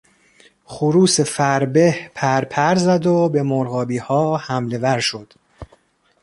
خروس 0.65 1.19
فربه 1.19 2.09
پرپر 2.15 2.75
زد 2.75 3.05
و 3.05 3.29
به 3.29 3.43
مرغابیها 3.43 4.37
حملهور 4.37 4.99
شد. 4.99 5.33